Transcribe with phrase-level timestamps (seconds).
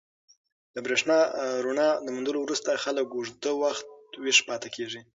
[0.73, 1.31] د برېښنا د
[1.65, 3.87] رڼا موندلو وروسته خلک اوږده وخت
[4.23, 5.01] ویښ پاتې کېږي.